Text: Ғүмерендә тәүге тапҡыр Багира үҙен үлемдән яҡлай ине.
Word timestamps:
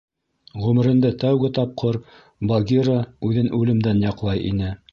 Ғүмерендә 0.61 1.11
тәүге 1.23 1.51
тапҡыр 1.59 1.99
Багира 2.53 2.99
үҙен 3.29 3.53
үлемдән 3.61 4.05
яҡлай 4.09 4.47
ине. 4.53 4.73